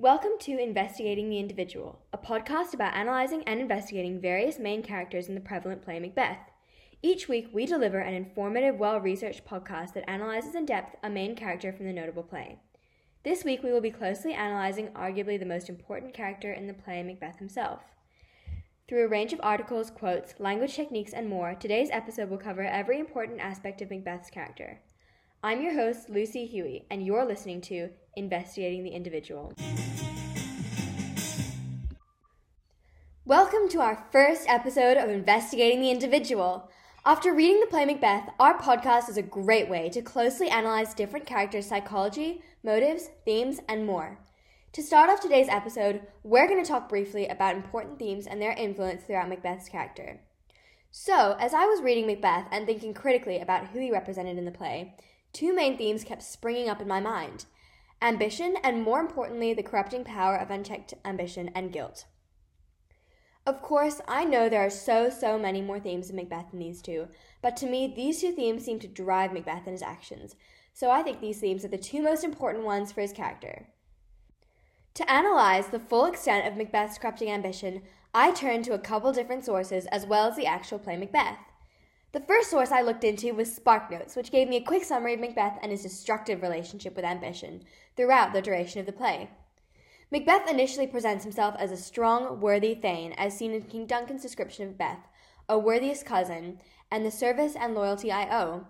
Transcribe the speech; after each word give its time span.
Welcome 0.00 0.38
to 0.40 0.58
Investigating 0.58 1.28
the 1.28 1.38
Individual, 1.38 2.00
a 2.10 2.16
podcast 2.16 2.72
about 2.72 2.94
analyzing 2.94 3.42
and 3.42 3.60
investigating 3.60 4.18
various 4.18 4.58
main 4.58 4.82
characters 4.82 5.28
in 5.28 5.34
the 5.34 5.42
prevalent 5.42 5.82
play 5.82 6.00
Macbeth. 6.00 6.38
Each 7.02 7.28
week, 7.28 7.50
we 7.52 7.66
deliver 7.66 7.98
an 7.98 8.14
informative, 8.14 8.76
well 8.76 8.98
researched 8.98 9.44
podcast 9.44 9.92
that 9.92 10.08
analyzes 10.08 10.54
in 10.54 10.64
depth 10.64 10.96
a 11.02 11.10
main 11.10 11.36
character 11.36 11.70
from 11.70 11.84
the 11.84 11.92
notable 11.92 12.22
play. 12.22 12.60
This 13.24 13.44
week, 13.44 13.62
we 13.62 13.72
will 13.72 13.82
be 13.82 13.90
closely 13.90 14.32
analyzing 14.32 14.88
arguably 14.96 15.38
the 15.38 15.44
most 15.44 15.68
important 15.68 16.14
character 16.14 16.50
in 16.50 16.66
the 16.66 16.72
play, 16.72 17.02
Macbeth 17.02 17.38
himself. 17.38 17.82
Through 18.88 19.04
a 19.04 19.08
range 19.08 19.34
of 19.34 19.40
articles, 19.42 19.90
quotes, 19.90 20.32
language 20.38 20.76
techniques, 20.76 21.12
and 21.12 21.28
more, 21.28 21.54
today's 21.54 21.90
episode 21.92 22.30
will 22.30 22.38
cover 22.38 22.62
every 22.62 22.98
important 22.98 23.40
aspect 23.40 23.82
of 23.82 23.90
Macbeth's 23.90 24.30
character. 24.30 24.80
I'm 25.42 25.62
your 25.62 25.72
host, 25.72 26.10
Lucy 26.10 26.44
Huey, 26.44 26.84
and 26.90 27.02
you're 27.02 27.24
listening 27.24 27.62
to 27.62 27.88
Investigating 28.14 28.84
the 28.84 28.90
Individual. 28.90 29.54
Welcome 33.24 33.70
to 33.70 33.80
our 33.80 34.04
first 34.12 34.46
episode 34.50 34.98
of 34.98 35.08
Investigating 35.08 35.80
the 35.80 35.90
Individual. 35.90 36.70
After 37.06 37.32
reading 37.32 37.58
the 37.58 37.68
play 37.68 37.86
Macbeth, 37.86 38.28
our 38.38 38.58
podcast 38.58 39.08
is 39.08 39.16
a 39.16 39.22
great 39.22 39.70
way 39.70 39.88
to 39.88 40.02
closely 40.02 40.50
analyze 40.50 40.92
different 40.92 41.24
characters' 41.24 41.64
psychology, 41.64 42.42
motives, 42.62 43.08
themes, 43.24 43.60
and 43.66 43.86
more. 43.86 44.18
To 44.74 44.82
start 44.82 45.08
off 45.08 45.20
today's 45.20 45.48
episode, 45.48 46.02
we're 46.22 46.48
going 46.48 46.62
to 46.62 46.68
talk 46.68 46.86
briefly 46.86 47.26
about 47.28 47.56
important 47.56 47.98
themes 47.98 48.26
and 48.26 48.42
their 48.42 48.52
influence 48.52 49.04
throughout 49.04 49.30
Macbeth's 49.30 49.70
character. 49.70 50.20
So, 50.90 51.36
as 51.40 51.54
I 51.54 51.64
was 51.64 51.80
reading 51.80 52.06
Macbeth 52.06 52.48
and 52.52 52.66
thinking 52.66 52.92
critically 52.92 53.40
about 53.40 53.68
who 53.68 53.78
he 53.78 53.90
represented 53.90 54.36
in 54.36 54.44
the 54.44 54.50
play, 54.50 54.96
two 55.32 55.54
main 55.54 55.76
themes 55.76 56.04
kept 56.04 56.22
springing 56.22 56.68
up 56.68 56.80
in 56.80 56.88
my 56.88 57.00
mind 57.00 57.46
ambition, 58.02 58.56
and 58.64 58.82
more 58.82 59.00
importantly, 59.00 59.52
the 59.52 59.62
corrupting 59.62 60.04
power 60.04 60.36
of 60.36 60.50
unchecked 60.50 60.94
ambition 61.04 61.50
and 61.54 61.72
guilt. 61.72 62.06
Of 63.46 63.62
course, 63.62 64.00
I 64.06 64.24
know 64.24 64.48
there 64.48 64.64
are 64.64 64.70
so, 64.70 65.10
so 65.10 65.38
many 65.38 65.60
more 65.60 65.80
themes 65.80 66.10
in 66.10 66.16
Macbeth 66.16 66.50
than 66.50 66.60
these 66.60 66.82
two, 66.82 67.08
but 67.42 67.56
to 67.58 67.66
me, 67.66 67.92
these 67.94 68.20
two 68.20 68.32
themes 68.32 68.64
seem 68.64 68.78
to 68.80 68.88
drive 68.88 69.32
Macbeth 69.32 69.66
and 69.66 69.72
his 69.72 69.82
actions, 69.82 70.36
so 70.72 70.90
I 70.90 71.02
think 71.02 71.20
these 71.20 71.40
themes 71.40 71.64
are 71.64 71.68
the 71.68 71.78
two 71.78 72.02
most 72.02 72.24
important 72.24 72.64
ones 72.64 72.92
for 72.92 73.00
his 73.00 73.12
character. 73.12 73.66
To 74.94 75.10
analyze 75.10 75.68
the 75.68 75.78
full 75.78 76.06
extent 76.06 76.46
of 76.46 76.56
Macbeth's 76.56 76.98
corrupting 76.98 77.30
ambition, 77.30 77.82
I 78.12 78.32
turned 78.32 78.64
to 78.64 78.74
a 78.74 78.78
couple 78.78 79.12
different 79.12 79.44
sources 79.44 79.86
as 79.86 80.06
well 80.06 80.28
as 80.28 80.36
the 80.36 80.46
actual 80.46 80.78
play 80.78 80.96
Macbeth. 80.96 81.38
The 82.12 82.20
first 82.20 82.50
source 82.50 82.72
I 82.72 82.82
looked 82.82 83.04
into 83.04 83.32
was 83.34 83.56
SparkNotes, 83.56 84.16
which 84.16 84.32
gave 84.32 84.48
me 84.48 84.56
a 84.56 84.64
quick 84.64 84.82
summary 84.82 85.14
of 85.14 85.20
Macbeth 85.20 85.58
and 85.62 85.70
his 85.70 85.82
destructive 85.82 86.42
relationship 86.42 86.96
with 86.96 87.04
ambition 87.04 87.62
throughout 87.96 88.32
the 88.32 88.42
duration 88.42 88.80
of 88.80 88.86
the 88.86 88.92
play. 88.92 89.30
Macbeth 90.10 90.50
initially 90.50 90.88
presents 90.88 91.22
himself 91.22 91.54
as 91.56 91.70
a 91.70 91.76
strong, 91.76 92.40
worthy 92.40 92.74
Thane, 92.74 93.12
as 93.12 93.36
seen 93.36 93.52
in 93.52 93.62
King 93.62 93.86
Duncan's 93.86 94.22
description 94.22 94.64
of 94.64 94.70
Macbeth, 94.70 95.06
a 95.48 95.56
worthiest 95.56 96.04
cousin, 96.04 96.58
and 96.90 97.06
the 97.06 97.12
service 97.12 97.54
and 97.54 97.76
loyalty 97.76 98.10
I 98.10 98.28
owe. 98.36 98.66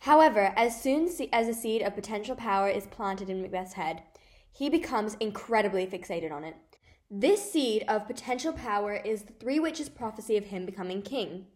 However, 0.00 0.54
as 0.56 0.80
soon 0.80 1.10
as 1.30 1.48
a 1.48 1.54
seed 1.54 1.82
of 1.82 1.94
potential 1.94 2.34
power 2.34 2.70
is 2.70 2.86
planted 2.86 3.28
in 3.28 3.42
Macbeth's 3.42 3.74
head, 3.74 4.02
he 4.50 4.70
becomes 4.70 5.18
incredibly 5.20 5.86
fixated 5.86 6.32
on 6.32 6.42
it. 6.42 6.56
This 7.10 7.52
seed 7.52 7.84
of 7.86 8.06
potential 8.06 8.54
power 8.54 8.94
is 8.94 9.24
the 9.24 9.34
Three 9.34 9.60
Witches' 9.60 9.90
prophecy 9.90 10.38
of 10.38 10.46
him 10.46 10.64
becoming 10.64 11.02
king. 11.02 11.48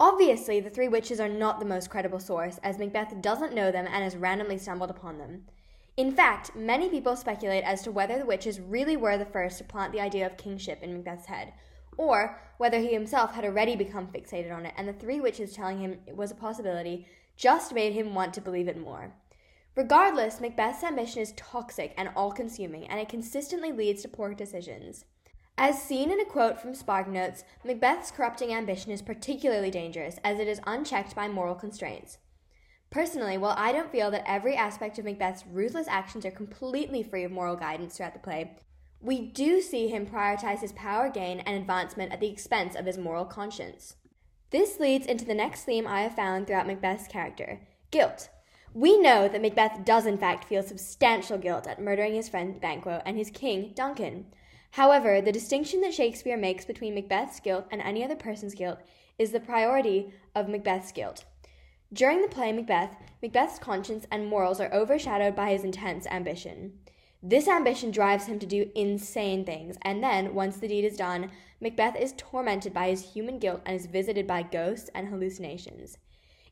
Obviously, 0.00 0.58
the 0.58 0.70
Three 0.70 0.88
Witches 0.88 1.20
are 1.20 1.28
not 1.28 1.60
the 1.60 1.66
most 1.66 1.88
credible 1.88 2.18
source, 2.18 2.58
as 2.64 2.78
Macbeth 2.78 3.20
doesn't 3.20 3.54
know 3.54 3.70
them 3.70 3.86
and 3.86 4.02
has 4.02 4.16
randomly 4.16 4.58
stumbled 4.58 4.90
upon 4.90 5.18
them. 5.18 5.44
In 5.96 6.10
fact, 6.10 6.56
many 6.56 6.88
people 6.88 7.14
speculate 7.14 7.62
as 7.62 7.82
to 7.82 7.92
whether 7.92 8.18
the 8.18 8.26
witches 8.26 8.58
really 8.58 8.96
were 8.96 9.16
the 9.16 9.24
first 9.24 9.58
to 9.58 9.64
plant 9.64 9.92
the 9.92 10.00
idea 10.00 10.26
of 10.26 10.36
kingship 10.36 10.82
in 10.82 10.92
Macbeth's 10.92 11.26
head, 11.26 11.52
or 11.96 12.40
whether 12.58 12.80
he 12.80 12.92
himself 12.92 13.34
had 13.34 13.44
already 13.44 13.76
become 13.76 14.08
fixated 14.08 14.52
on 14.52 14.66
it 14.66 14.74
and 14.76 14.88
the 14.88 14.92
three 14.92 15.20
witches 15.20 15.52
telling 15.52 15.78
him 15.78 16.00
it 16.06 16.16
was 16.16 16.32
a 16.32 16.34
possibility 16.34 17.06
just 17.36 17.72
made 17.72 17.92
him 17.92 18.14
want 18.14 18.34
to 18.34 18.40
believe 18.40 18.66
it 18.66 18.78
more. 18.78 19.12
Regardless, 19.76 20.40
Macbeth's 20.40 20.82
ambition 20.84 21.20
is 21.22 21.32
toxic 21.36 21.94
and 21.96 22.10
all 22.14 22.32
consuming, 22.32 22.86
and 22.86 23.00
it 23.00 23.08
consistently 23.08 23.72
leads 23.72 24.02
to 24.02 24.08
poor 24.08 24.34
decisions. 24.34 25.04
As 25.56 25.80
seen 25.80 26.10
in 26.10 26.18
a 26.18 26.24
quote 26.24 26.60
from 26.60 26.72
SparkNotes, 26.72 27.44
Macbeth's 27.64 28.10
corrupting 28.10 28.52
ambition 28.52 28.90
is 28.90 29.02
particularly 29.02 29.70
dangerous 29.70 30.18
as 30.24 30.40
it 30.40 30.48
is 30.48 30.60
unchecked 30.66 31.14
by 31.14 31.28
moral 31.28 31.54
constraints. 31.54 32.18
Personally, 32.90 33.38
while 33.38 33.54
I 33.56 33.72
don't 33.72 33.90
feel 33.90 34.10
that 34.10 34.28
every 34.28 34.56
aspect 34.56 34.98
of 34.98 35.04
Macbeth's 35.04 35.44
ruthless 35.46 35.88
actions 35.88 36.24
are 36.26 36.30
completely 36.30 37.02
free 37.02 37.24
of 37.24 37.30
moral 37.30 37.56
guidance 37.56 37.96
throughout 37.96 38.14
the 38.14 38.18
play, 38.18 38.56
we 39.00 39.20
do 39.20 39.60
see 39.60 39.88
him 39.88 40.06
prioritize 40.06 40.60
his 40.60 40.72
power 40.72 41.08
gain 41.08 41.40
and 41.40 41.56
advancement 41.56 42.12
at 42.12 42.20
the 42.20 42.30
expense 42.30 42.74
of 42.74 42.86
his 42.86 42.98
moral 42.98 43.24
conscience. 43.24 43.96
This 44.50 44.80
leads 44.80 45.06
into 45.06 45.24
the 45.24 45.34
next 45.34 45.64
theme 45.64 45.86
I 45.86 46.02
have 46.02 46.16
found 46.16 46.46
throughout 46.46 46.66
Macbeth's 46.66 47.06
character 47.06 47.60
guilt. 47.90 48.28
We 48.72 48.98
know 48.98 49.28
that 49.28 49.42
Macbeth 49.42 49.84
does 49.84 50.06
in 50.06 50.18
fact 50.18 50.44
feel 50.44 50.62
substantial 50.62 51.38
guilt 51.38 51.66
at 51.66 51.80
murdering 51.80 52.14
his 52.14 52.28
friend 52.28 52.60
Banquo 52.60 53.02
and 53.04 53.16
his 53.16 53.30
king, 53.30 53.72
Duncan. 53.74 54.26
However, 54.74 55.20
the 55.20 55.30
distinction 55.30 55.82
that 55.82 55.94
Shakespeare 55.94 56.36
makes 56.36 56.64
between 56.64 56.96
Macbeth's 56.96 57.38
guilt 57.38 57.66
and 57.70 57.80
any 57.80 58.02
other 58.02 58.16
person's 58.16 58.56
guilt 58.56 58.80
is 59.20 59.30
the 59.30 59.38
priority 59.38 60.12
of 60.34 60.48
Macbeth's 60.48 60.90
guilt. 60.90 61.24
During 61.92 62.22
the 62.22 62.28
play 62.28 62.50
Macbeth, 62.50 62.96
Macbeth's 63.22 63.60
conscience 63.60 64.04
and 64.10 64.26
morals 64.26 64.58
are 64.58 64.74
overshadowed 64.74 65.36
by 65.36 65.50
his 65.50 65.62
intense 65.62 66.08
ambition. 66.08 66.72
This 67.22 67.46
ambition 67.46 67.92
drives 67.92 68.26
him 68.26 68.40
to 68.40 68.46
do 68.46 68.72
insane 68.74 69.44
things, 69.44 69.78
and 69.82 70.02
then, 70.02 70.34
once 70.34 70.56
the 70.56 70.66
deed 70.66 70.84
is 70.84 70.96
done, 70.96 71.30
Macbeth 71.60 71.94
is 71.94 72.12
tormented 72.16 72.74
by 72.74 72.88
his 72.88 73.12
human 73.12 73.38
guilt 73.38 73.62
and 73.64 73.76
is 73.76 73.86
visited 73.86 74.26
by 74.26 74.42
ghosts 74.42 74.90
and 74.92 75.06
hallucinations. 75.06 75.98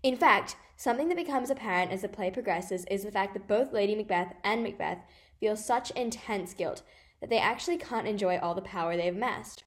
In 0.05 0.17
fact, 0.17 0.55
something 0.77 1.09
that 1.09 1.17
becomes 1.17 1.51
apparent 1.51 1.91
as 1.91 2.03
the 2.03 2.09
play 2.09 2.31
progresses 2.31 2.85
is 2.85 3.03
the 3.03 3.11
fact 3.11 3.35
that 3.35 3.49
both 3.49 3.73
Lady 3.73 3.97
Macbeth 3.97 4.33
and 4.45 4.63
Macbeth 4.63 4.99
feel 5.41 5.57
such 5.57 5.91
intense 5.91 6.55
guilt 6.55 6.85
that 7.23 7.31
they 7.31 7.39
actually 7.39 7.79
can't 7.79 8.09
enjoy 8.09 8.37
all 8.37 8.55
the 8.55 8.61
power 8.61 8.97
they 8.97 9.07
have 9.07 9.15
amassed. 9.15 9.63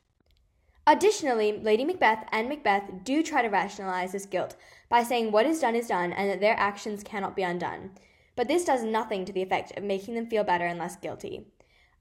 Additionally, 0.86 1.54
Lady 1.54 1.86
Macbeth 1.86 2.28
and 2.32 2.48
Macbeth 2.48 3.04
do 3.04 3.24
try 3.24 3.42
to 3.42 3.48
rationalize 3.48 4.12
this 4.12 4.28
guilt 4.28 4.56
by 4.90 5.02
saying 5.02 5.32
what 5.32 5.48
is 5.48 5.62
done 5.62 5.74
is 5.74 5.88
done 5.88 6.12
and 6.12 6.30
that 6.30 6.42
their 6.42 6.60
actions 6.60 7.02
cannot 7.02 7.36
be 7.36 7.42
undone. 7.42 7.92
But 8.36 8.50
this 8.50 8.66
does 8.66 8.84
nothing 8.84 9.24
to 9.24 9.32
the 9.32 9.42
effect 9.42 9.76
of 9.78 9.84
making 9.86 10.16
them 10.16 10.28
feel 10.28 10.44
better 10.44 10.66
and 10.66 10.78
less 10.78 10.98
guilty. 10.98 11.48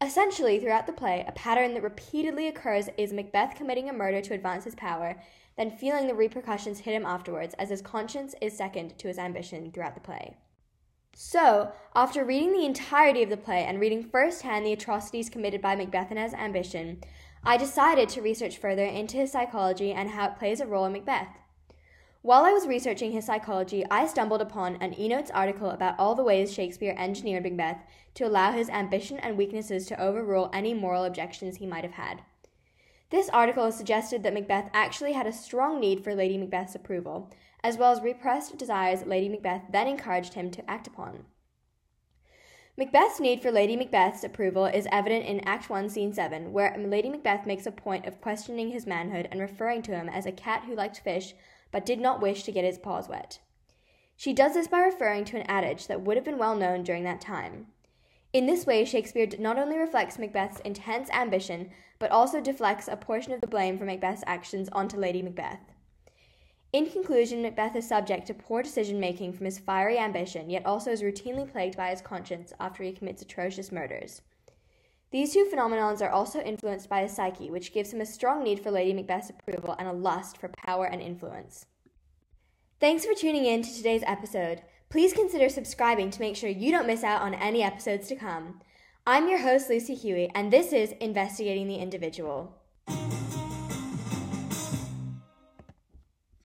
Essentially, 0.03 0.59
throughout 0.59 0.89
the 0.89 0.93
play, 0.93 1.25
a 1.27 1.33
pattern 1.33 1.73
that 1.75 1.83
repeatedly 1.85 2.49
occurs 2.49 2.89
is 2.99 3.13
Macbeth 3.13 3.55
committing 3.55 3.89
a 3.89 3.93
murder 3.93 4.21
to 4.21 4.35
advance 4.35 4.65
his 4.65 4.75
power, 4.75 5.17
then 5.57 5.71
feeling 5.71 6.09
the 6.09 6.15
repercussions 6.15 6.81
hit 6.81 6.95
him 6.95 7.07
afterwards, 7.07 7.55
as 7.61 7.71
his 7.71 7.81
conscience 7.81 8.35
is 8.43 8.57
second 8.57 8.99
to 8.99 9.07
his 9.07 9.19
ambition 9.19 9.71
throughout 9.71 9.95
the 9.95 10.01
play. 10.01 10.37
So, 11.17 11.71
after 11.95 12.25
reading 12.25 12.53
the 12.53 12.67
entirety 12.67 13.23
of 13.23 13.31
the 13.31 13.37
play 13.37 13.65
and 13.65 13.79
reading 13.79 14.03
firsthand 14.03 14.67
the 14.67 14.73
atrocities 14.73 15.31
committed 15.31 15.63
by 15.63 15.77
Macbeth 15.77 16.11
and 16.11 16.19
his 16.19 16.35
ambition, 16.35 17.03
I 17.45 17.57
decided 17.57 18.09
to 18.11 18.23
research 18.23 18.59
further 18.59 18.85
into 18.85 19.17
his 19.17 19.31
psychology 19.31 19.93
and 19.93 20.11
how 20.11 20.29
it 20.29 20.39
plays 20.39 20.61
a 20.61 20.67
role 20.67 20.87
in 20.87 20.93
Macbeth. 20.93 21.29
While 22.23 22.45
I 22.45 22.53
was 22.53 22.67
researching 22.67 23.13
his 23.13 23.27
psychology, 23.27 23.85
I 23.91 24.07
stumbled 24.07 24.41
upon 24.41 24.77
an 24.77 24.95
eNotes 24.95 25.31
article 25.33 25.71
about 25.71 25.99
all 25.99 26.15
the 26.15 26.25
ways 26.25 26.53
Shakespeare 26.53 26.97
engineered 26.99 27.45
Macbeth 27.45 27.83
to 28.15 28.27
allow 28.27 28.53
his 28.53 28.71
ambition 28.71 29.19
and 29.19 29.37
weaknesses 29.37 29.87
to 29.87 30.01
overrule 30.01 30.51
any 30.53 30.75
moral 30.75 31.05
objections 31.05 31.59
he 31.59 31.67
might 31.67 31.85
have 31.85 31.93
had. 31.93 32.23
This 33.11 33.29
article 33.29 33.65
has 33.65 33.77
suggested 33.77 34.23
that 34.23 34.35
Macbeth 34.35 34.71
actually 34.73 35.13
had 35.13 35.27
a 35.27 35.33
strong 35.33 35.79
need 35.81 36.03
for 36.03 36.15
Lady 36.15 36.39
Macbeth's 36.39 36.75
approval, 36.75 37.31
as 37.63 37.77
well 37.77 37.93
as 37.93 38.03
repressed 38.03 38.57
desires 38.59 39.07
Lady 39.07 39.29
Macbeth 39.29 39.63
then 39.71 39.87
encouraged 39.87 40.35
him 40.35 40.51
to 40.51 40.71
act 40.71 40.87
upon. 40.87 41.25
Macbeth's 42.77 43.21
need 43.21 43.41
for 43.41 43.53
Lady 43.53 43.77
Macbeth's 43.77 44.25
approval 44.25 44.65
is 44.65 44.89
evident 44.91 45.27
in 45.27 45.47
Act 45.47 45.71
1, 45.71 45.89
Scene 45.91 46.13
7, 46.13 46.53
where 46.53 46.77
Lady 46.77 47.09
Macbeth 47.09 47.47
makes 47.47 47.67
a 47.67 47.71
point 47.71 48.05
of 48.05 48.21
questioning 48.21 48.71
his 48.71 48.85
manhood 48.85 49.29
and 49.31 49.41
referring 49.41 49.81
to 49.83 49.95
him 49.95 50.09
as 50.09 50.27
a 50.27 50.33
cat 50.33 50.65
who 50.67 50.75
liked 50.75 50.99
fish 50.99 51.35
but 51.71 51.87
did 51.87 52.01
not 52.01 52.21
wish 52.21 52.43
to 52.43 52.53
get 52.53 52.65
his 52.65 52.79
paws 52.79 53.09
wet. 53.09 53.39
She 54.17 54.33
does 54.33 54.55
this 54.55 54.67
by 54.67 54.81
referring 54.81 55.25
to 55.27 55.37
an 55.37 55.47
adage 55.49 55.87
that 55.87 56.03
would 56.03 56.17
have 56.17 56.25
been 56.25 56.39
well 56.39 56.57
known 56.57 56.83
during 56.83 57.05
that 57.05 57.21
time. 57.21 57.69
In 58.35 58.47
this 58.47 58.67
way, 58.67 58.85
Shakespeare 58.85 59.29
not 59.39 59.61
only 59.61 59.79
reflects 59.79 60.19
Macbeth's 60.19 60.59
intense 60.65 61.09
ambition, 61.11 61.71
but 62.01 62.11
also 62.11 62.41
deflects 62.41 62.89
a 62.89 62.97
portion 62.97 63.33
of 63.33 63.41
the 63.41 63.47
blame 63.47 63.79
for 63.79 63.85
Macbeth's 63.85 64.25
actions 64.27 64.69
onto 64.73 64.97
Lady 64.97 65.23
Macbeth. 65.23 65.61
In 66.73 66.91
conclusion, 66.91 67.43
Macbeth 67.43 67.77
is 67.77 67.87
subject 67.87 68.27
to 68.27 68.35
poor 68.35 68.61
decision 68.61 68.99
making 68.99 69.35
from 69.35 69.45
his 69.45 69.61
fiery 69.61 69.99
ambition, 69.99 70.51
yet 70.51 70.67
also 70.67 70.91
is 70.91 71.01
routinely 71.01 71.49
plagued 71.49 71.77
by 71.77 71.91
his 71.91 72.01
conscience 72.01 72.53
after 72.59 72.83
he 72.83 72.91
commits 72.91 73.23
atrocious 73.23 73.71
murders. 73.71 74.21
These 75.13 75.33
two 75.33 75.45
phenomenons 75.45 76.03
are 76.03 76.11
also 76.11 76.41
influenced 76.41 76.89
by 76.89 77.03
his 77.03 77.13
psyche, 77.13 77.53
which 77.53 77.73
gives 77.73 77.93
him 77.93 78.01
a 78.01 78.07
strong 78.07 78.43
need 78.43 78.59
for 78.59 78.73
Lady 78.73 78.93
Macbeth's 78.93 79.31
approval 79.31 79.77
and 79.79 79.87
a 79.87 79.93
lust 79.93 80.39
for 80.39 80.49
power 80.49 80.87
and 80.87 81.01
influence. 81.01 81.67
Thanks 82.81 83.07
for 83.07 83.15
tuning 83.15 83.45
in 83.45 83.63
to 83.63 83.73
today's 83.73 84.03
episode. 84.05 84.63
Please 84.95 85.13
consider 85.13 85.49
subscribing 85.49 86.09
to 86.13 86.21
make 86.21 86.37
sure 86.37 86.49
you 86.49 86.71
don't 86.71 86.87
miss 86.87 87.03
out 87.03 87.21
on 87.21 87.35
any 87.35 87.65
episodes 87.65 88.07
to 88.07 88.15
come. 88.15 88.61
I'm 89.05 89.29
your 89.29 89.41
host, 89.41 89.69
Lucy 89.69 89.93
Huey, 89.93 90.31
and 90.37 90.53
this 90.53 90.73
is 90.73 90.93
Investigating 91.01 91.67
the 91.67 91.79
Individual. 91.79 92.55